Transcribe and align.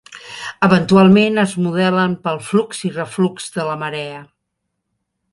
Eventualment 0.67 1.35
es 1.41 1.51
modelen 1.65 2.15
pel 2.23 2.41
flux 2.47 2.81
i 2.89 2.91
reflux 2.95 3.53
de 3.59 3.67
la 3.69 3.75
marea. 3.83 4.23